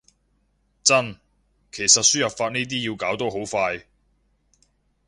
[0.81, 1.15] 真，
[1.71, 3.85] 其實輸入法呢啲要搞都好快